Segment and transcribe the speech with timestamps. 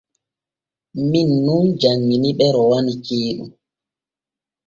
[1.09, 3.45] Min nun janŋini ɓe rowani ceeɗu.